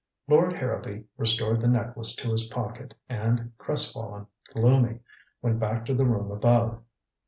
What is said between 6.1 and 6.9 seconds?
above.